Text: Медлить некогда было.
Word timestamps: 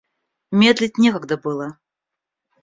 Медлить 0.49 0.97
некогда 0.97 1.37
было. 1.37 1.77